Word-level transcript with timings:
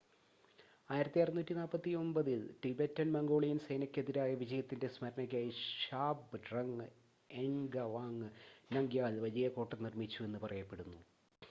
1649-ൽ 0.89 2.31
Tibetan Mongolian 2.63 3.59
സേനയ്‌ക്കെതിരായ 3.67 4.31
വിജയത്തിൻ്റെ 4.33 4.89
സ്‌മരണയ്ക്കായി 4.95 5.53
ഷാബ്ഡ്രങ് 5.77 6.89
എൻഗവാങ് 7.29 8.29
നംഗ്യാൽ 8.73 9.17
വലിയ 9.27 9.47
കോട്ട 9.49 9.81
നിർമ്മിച്ചുവെന്ന് 9.81 10.41
പറയപ്പെടുന്നു 10.41 10.99